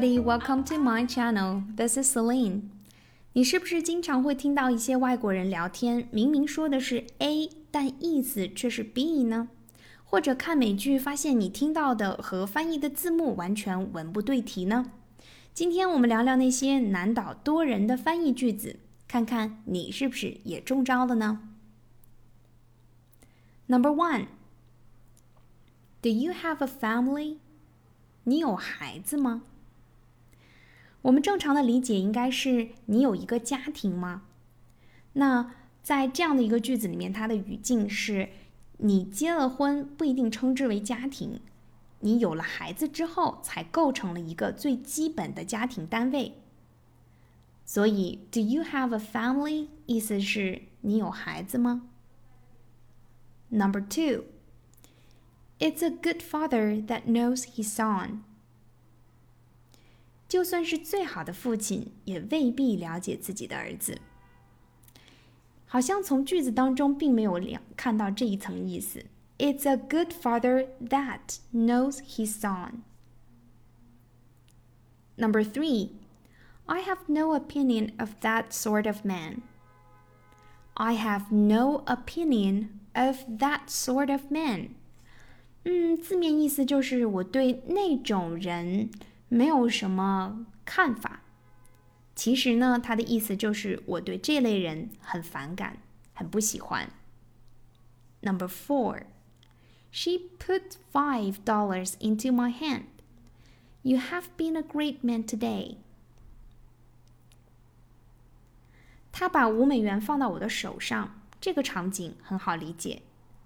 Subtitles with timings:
[0.00, 1.62] everybody, welcome to my channel.
[1.76, 2.62] This is Celine.
[3.34, 9.48] 你是不是经常会听到一些外国人聊天，明明说的是 A，但意思却是 B 呢？
[10.02, 14.90] 或者看美剧发现你听到的和翻译的字幕完全文不对题呢？
[15.52, 18.76] 今天我们聊聊那些难倒多人的翻译句子，
[19.06, 21.40] 看看你是不是也中招了呢
[23.66, 24.28] ？Number one,
[26.00, 27.36] Do you have a family?
[28.24, 29.42] 你有孩子吗？
[31.03, 34.23] 我们正常的理解应该是你有一个家庭吗？
[35.13, 35.51] 那
[35.83, 38.29] 在这样的一个句子里面，它的语境是
[38.77, 41.39] 你结了婚不一定称之为家庭，
[41.99, 46.33] 你有了孩子之后才构成了一个最基本的家庭单位。
[47.63, 49.67] 所以，Do you have a family？
[49.85, 51.87] 意思是你有孩子吗？
[53.49, 58.19] Number two，It's a good father that knows his son。
[60.29, 63.99] 就算是最好的父亲，也未必了解自己的儿子。
[65.67, 69.05] 好像从句子当中并没有两看到这一层意思。
[69.37, 72.83] It's a good father that knows his son.
[75.17, 75.89] Number three,
[76.65, 79.41] I have no opinion of that sort of man.
[80.75, 84.69] I have no opinion of that sort of man.
[85.63, 88.89] 嗯，字面意思就是我对那种人。
[89.29, 91.21] 没有什么看法。
[92.15, 95.77] 其实呢，它的意思就是我对这类人很反感，
[96.13, 96.89] 很不喜欢。
[98.21, 99.03] Number four,
[99.91, 102.85] she put five dollars into my hand.
[103.81, 105.75] You have been a great man today.
[109.11, 113.01] 他把五美元放到我的手上，这个场景很好理解。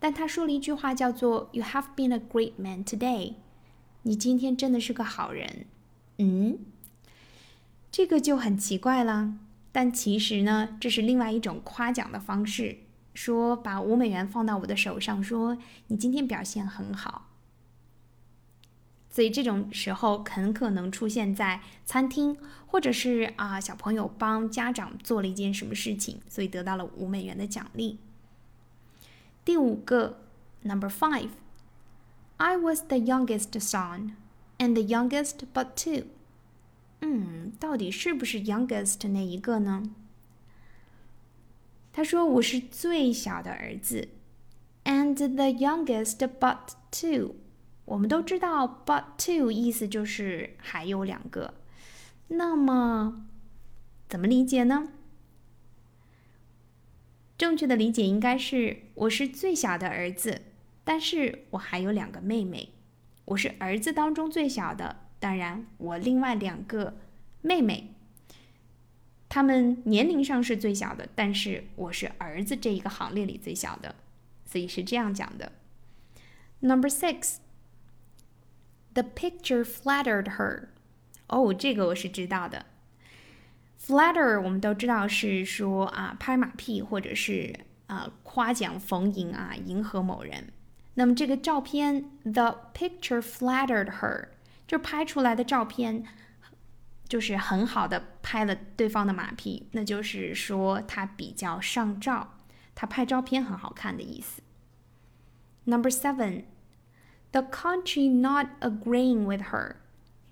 [0.00, 3.34] 但他说了一句话，叫做 "You have been a great man today."
[4.07, 5.65] 你今天真的是个好人，
[6.17, 6.57] 嗯，
[7.91, 9.33] 这个就很奇怪了。
[9.73, 12.77] 但其实呢，这是另外一种夸奖的方式，
[13.13, 15.57] 说把五美元放到我的手上，说
[15.87, 17.27] 你今天表现很好。
[19.09, 27.99] 所以这种时候很可能出现在餐厅，或者是啊小朋友帮家长做了一件什么事情，所以得到了五美元的奖励。
[29.43, 30.21] 第五个
[30.61, 31.31] ，Number Five。
[32.36, 34.12] I was the youngest son,
[34.58, 36.06] and the youngest but two.
[37.00, 39.82] 嗯，到底是不是 youngest 那一个呢？
[41.92, 44.08] 他说我是最小的儿子，
[44.84, 47.34] and the youngest but two。
[47.84, 51.54] 我们都知道 but two 意思就是还有两个。
[52.28, 53.26] 那么
[54.08, 54.88] 怎么理解呢？
[57.36, 60.42] 正确的理解应该是我是最小的儿子。
[60.87, 62.69] 但是我还有两个妹妹，
[63.25, 64.95] 我是儿子当中最小的。
[65.19, 66.95] 当然，我另外两个
[67.41, 67.93] 妹妹，
[69.27, 73.95] 她们年龄上是最小的，但是我是儿子这一个行列里最小的，
[74.45, 75.51] 所以是这样讲的。
[76.61, 77.39] Number six,
[78.93, 80.69] the picture flattered her.
[81.27, 82.65] 哦，这个我是知道的。
[83.77, 87.53] Flatter 我们都知道是说啊拍马屁或者是
[87.87, 90.53] 啊夸奖逢迎啊迎合某人。
[90.96, 94.28] 那么这个照片，the picture flattered her，
[94.66, 96.04] 就拍出来的照片，
[97.08, 102.34] 就是很好的拍了对方的马屁，那就是说他比较上照，
[102.74, 104.42] 他拍照片很好看的意思。
[105.64, 106.44] Number seven,
[107.30, 109.76] the country not agreeing with her,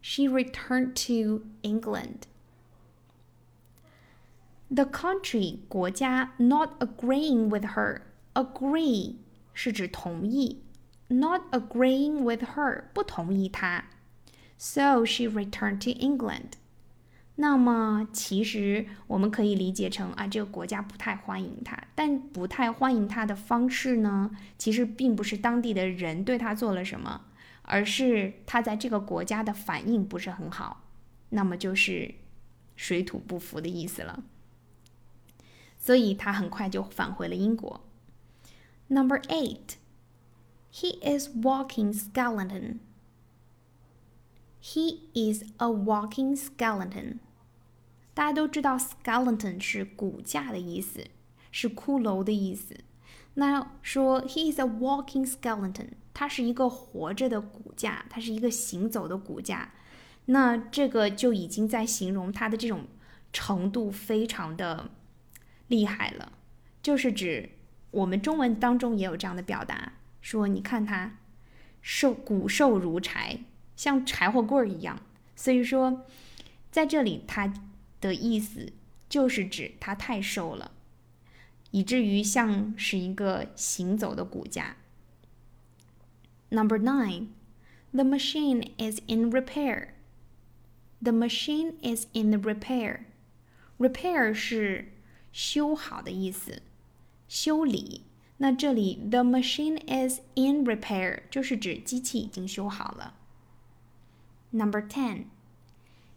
[0.00, 2.26] she returned to England.
[4.68, 8.02] The country 国家 not agreeing with her,
[8.34, 9.16] agree
[9.61, 10.63] 是指同意
[11.09, 13.83] ，not agreeing with her 不同意她
[14.57, 16.51] ，so she returned to England。
[17.35, 27.25] 那么其实我们可以理解成啊，这个国家不太欢迎她，但不太欢迎她的方式呢，其实并不是当地的人对她做了什么，
[27.63, 30.85] 而是她在这个国家的反应不是很好，
[31.31, 32.15] 那么就是
[32.77, 34.23] 水土不服的意思了。
[35.77, 37.88] 所以她很快就返回了英国。
[38.88, 39.76] Number eight,
[40.70, 42.80] he is walking skeleton.
[44.60, 47.18] He is a walking skeleton.
[48.14, 51.06] 大家都知道，skeleton 是骨架的意思，
[51.50, 52.76] 是骷髅的意思。
[53.34, 59.72] 那说 he is a walking skeleton，它是一个活着的骨架，它是一个行走的骨架。
[60.26, 62.86] 那这个就已经在形容它的这种
[63.32, 64.90] 程度非常的
[65.66, 66.32] 厉害了，
[66.82, 67.50] 就是指。
[67.91, 71.17] 我们中文当中也有这样的表达，说你看他
[71.81, 73.39] 瘦骨瘦如柴，
[73.75, 75.01] 像柴火棍儿一样
[75.35, 76.05] 所以说，
[76.69, 77.53] 在这里它
[78.01, 78.73] 的意思
[79.07, 80.71] 就是指它太瘦了，
[81.71, 84.75] 以至于像是一个行走的骨架。
[86.49, 87.27] Number nine,
[87.91, 89.89] the machine is in repair.
[91.01, 93.05] The machine is in repair.
[93.77, 94.91] Repair 是
[95.31, 96.61] 修好的意思，
[97.28, 98.04] 修理。
[98.38, 103.14] 那这里 the machine is in repair 就是指机器已经修好了。
[104.50, 105.26] Number ten.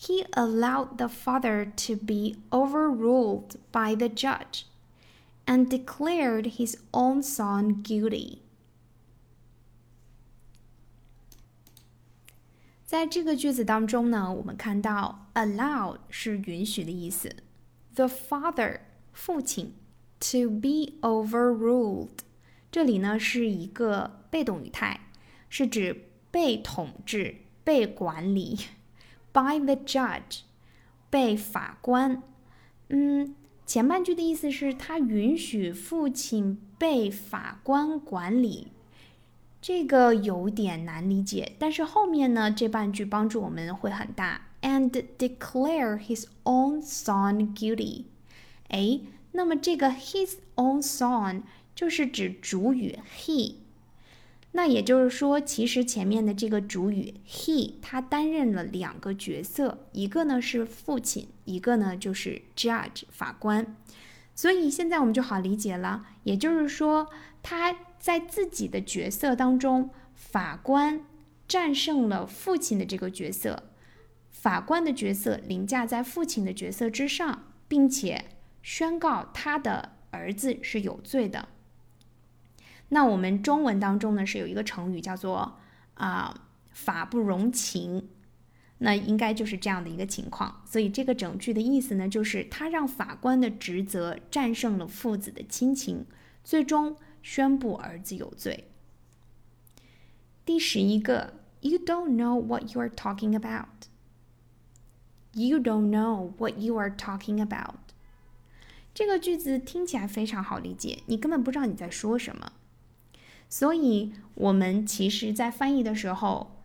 [0.00, 4.66] He allowed the father to be overruled by the judge
[5.44, 8.38] and declared his own son guilty.
[12.86, 17.34] 在这个句子当中呢，我们看到 allow 是允许的意思，
[17.94, 18.80] the father
[19.12, 19.74] 父亲
[20.31, 22.19] to be overruled
[22.71, 25.01] 这里呢是一个被动语态，
[25.49, 28.57] 是指被统治、被管理。
[29.31, 30.41] by the judge
[31.09, 32.21] 被法官。
[32.89, 33.35] 嗯，
[33.65, 38.67] 前半句的意思是他允许父亲被法官管理。
[39.61, 44.47] 这个有点难理解，但是后面呢，这半句帮助我们会很大。
[44.61, 48.03] And declare his own son guilty。
[48.69, 48.99] 哎，
[49.33, 51.43] 那么这个 his own son
[51.75, 53.55] 就是指主语 he。
[54.53, 63.75] 那也就是说，其实前面的这个主语 he 他担任了两个角色，一个呢是父亲，一个呢就是 judge 法官。
[64.33, 67.09] 所以现在我们就好理解了，也就是说
[67.43, 67.75] 他。
[68.03, 71.05] 在自己的角色当中，法官
[71.47, 73.69] 战胜了父亲的这个角色，
[74.29, 78.25] 法官的角色凌驾在父亲的角色之上，并且
[78.63, 81.47] 宣告他的儿子是有罪的。
[82.89, 85.59] 那我们中文当中呢是有一个成语叫做
[85.93, 88.09] 啊法不容情，
[88.79, 90.63] 那应该就是这样的一个情况。
[90.65, 96.07] 所以这个整句的意思呢，就是他让法官的职责战胜了父子的亲情，
[96.43, 96.97] 最终。
[97.25, 98.67] 宣布儿子有罪。
[100.43, 103.87] 第十一个，You don't know what you are talking about.
[105.31, 107.92] You don't know what you are talking about.
[108.93, 112.51] 这个句子听起来非常好理解，你根本不知道你在说什么。
[113.49, 116.55] 所以，我们其实在翻译的时候，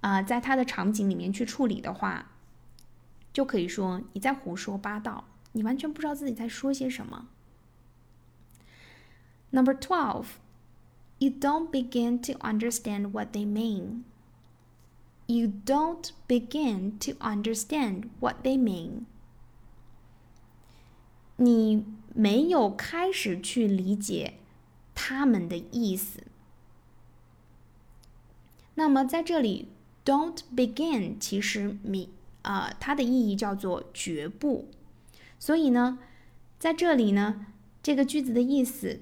[0.00, 2.30] 啊、在它的场景里面去处理的话，
[3.32, 7.28] 就可以说你在胡说八道，你完全不知道自己在说些什么。
[9.50, 10.26] Number twelve,
[11.18, 14.02] you don't begin to understand what they mean.
[15.26, 19.06] You don't begin to understand what they mean.
[21.38, 24.34] 你没有开始去理解
[24.94, 26.22] 他们的意思。
[28.74, 29.68] 那么在这里
[30.04, 32.10] ，don't begin 其实米
[32.42, 34.68] 啊、呃，它的意义叫做绝不。
[35.38, 35.98] 所以呢，
[36.58, 37.46] 在这里呢，
[37.82, 39.00] 这个句子的意思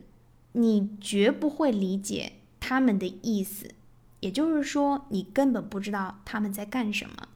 [0.52, 3.70] 你绝不会理解他们的意思，
[4.20, 7.28] 也就是说，你根本不知道他们在干什么。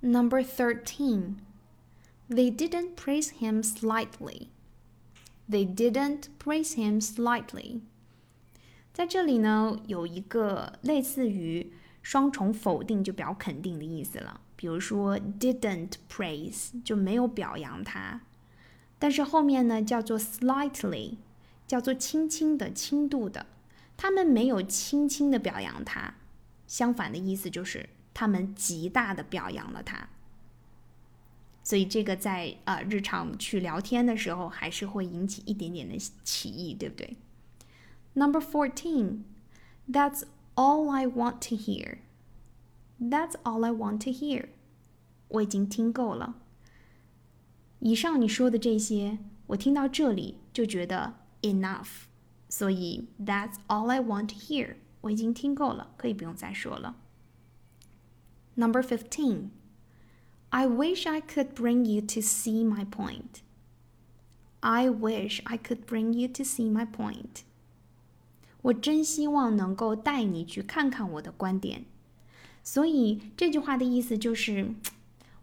[0.00, 1.36] Number thirteen,
[2.28, 4.48] they didn't praise him slightly.
[5.48, 7.80] They didn't praise him slightly.
[8.92, 11.72] 在这里呢，有一个类似于
[12.02, 14.40] 双重否定就表肯定的意思了。
[14.56, 18.22] 比如说，didn't praise 就没有表扬他。
[18.98, 21.16] 但是后面呢，叫做 slightly，
[21.66, 23.46] 叫做轻轻的、轻度的。
[23.98, 26.14] 他们没有轻轻的表扬他，
[26.66, 30.08] 相反的意思就是他们极大的表扬了他。
[31.66, 37.16] 所以这个在呃日常去聊天的时候，还是会引起一点点的歧义，对不对
[38.12, 39.24] ？Number fourteen,
[39.90, 40.22] that's
[40.54, 41.98] all I want to hear.
[43.00, 44.50] That's all I want to hear.
[45.26, 46.36] 我已经听够了。
[47.80, 49.18] 以上你说的这些，
[49.48, 52.04] 我听到这里就觉得 enough，
[52.48, 56.94] 所以 that's all I want to hear，我已经听够了，可以不用再说了。
[58.54, 59.48] Number fifteen,
[60.55, 63.41] I wish I could bring you to see my point.
[64.59, 67.43] I wish I could bring you to see my point.
[68.61, 71.85] 我真希望能够带你去看看我的观点。
[72.63, 74.73] 所以这句话的意思就是。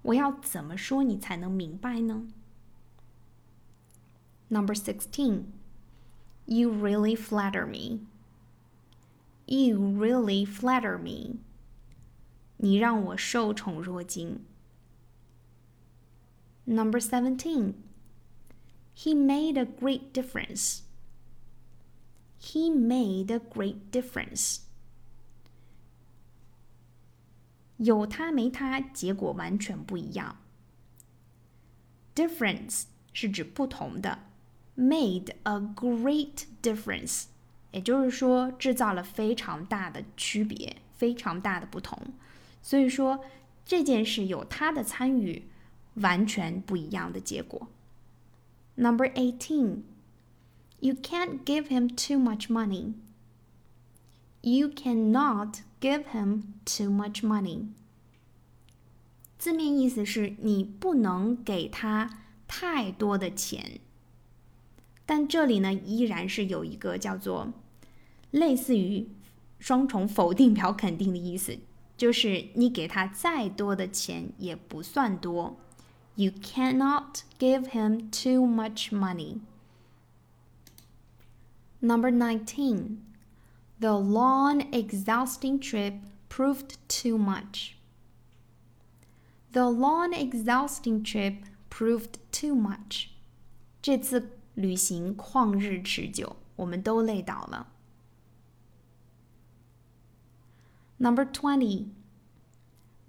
[0.02, 2.28] 我要怎么说你才能明白呢？
[4.48, 5.46] Number sixteen,
[6.46, 8.06] you really flatter me.
[9.46, 11.40] You really flatter me.
[12.58, 14.40] 你让我受宠若惊。
[16.64, 17.74] Number seventeen,
[18.94, 20.82] he made a great difference.
[22.40, 24.60] He made a great difference.
[27.78, 30.36] 有他没他，结果完全不一样。
[32.14, 34.18] Difference 是指不同的，
[34.76, 37.26] made a great difference，
[37.70, 41.96] 也就是说制造了非常大的区别，非常大的不同。
[42.60, 43.24] 所以说
[43.64, 45.48] 这件事有他的参与，
[45.95, 47.67] 完全不一样的结果。
[48.75, 49.83] Number eighteen,
[50.79, 52.93] you can't give him too much money.
[54.41, 57.67] You cannot give him too much money.
[59.37, 63.79] 字面意思是你不能给他太多的钱，
[65.05, 67.53] 但这里呢依然是有一个叫做
[68.31, 69.09] 类似于
[69.59, 71.57] 双重否定表肯定的意思，
[71.95, 75.57] 就是你给他再多的钱也不算多。
[76.16, 79.40] You cannot give him too much money.
[81.80, 83.00] Number 19.
[83.78, 85.94] The long, exhausting trip
[86.28, 87.76] proved too much.
[89.52, 93.10] The long, exhausting trip proved too much.
[93.80, 97.68] 这次旅行旷日持久，我们都累倒了。
[100.98, 101.86] Number 20.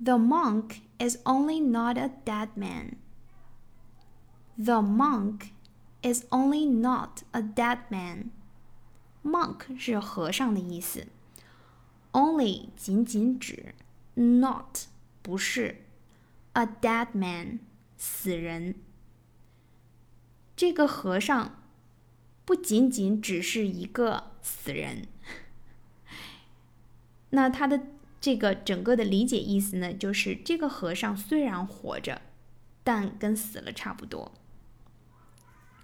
[0.04, 2.98] The monk is only not a dead man.
[4.58, 5.54] The monk
[6.02, 8.32] is only not a dead man.
[9.22, 11.08] Monk 是和尚的意思，
[12.14, 13.76] only 仅仅指，
[14.16, 14.88] not
[15.22, 15.84] 不是。
[16.54, 17.60] A dead man，
[17.98, 18.76] 死人。
[20.56, 21.62] 这个和尚
[22.44, 25.08] 不仅仅只是一个死人。
[27.30, 27.84] 那他的
[28.24, 32.22] 这个整个的理解意思呢，就是这个和尚虽然活着，
[32.84, 34.32] 但跟死了差不多。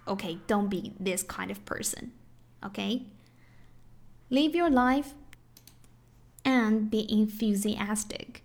[0.04, 2.10] Okay，don't be this kind of person.
[2.60, 5.12] Okay，live your life
[6.44, 8.42] and be enthusiastic.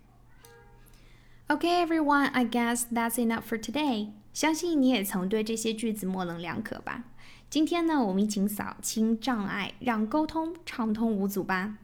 [1.48, 4.12] Okay, everyone, I guess that's enough for today.
[4.32, 7.04] 相信你也曾对这些句子模棱两可吧？
[7.50, 11.76] 今天呢，我们一起扫清障碍，让沟通畅通无阻吧。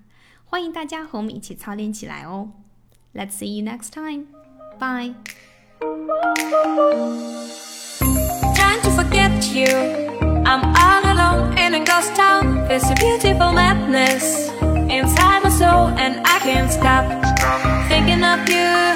[0.44, 2.50] 欢迎大家和我们一起操练起来哦。
[3.14, 4.26] Let's see you next time.
[4.78, 5.14] Bye.
[8.54, 9.66] Trying to forget you.
[10.44, 12.66] I'm all alone in a ghost town.
[12.68, 14.50] There's a beautiful madness
[14.88, 17.06] inside my soul, and I can't stop
[17.88, 18.91] thinking of you.